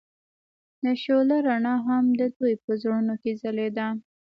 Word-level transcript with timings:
د 0.83 0.85
شعله 1.01 1.37
رڼا 1.47 1.75
هم 1.87 2.05
د 2.19 2.21
دوی 2.37 2.53
په 2.63 2.71
زړونو 2.81 3.13
کې 3.21 3.31
ځلېده. 3.41 3.87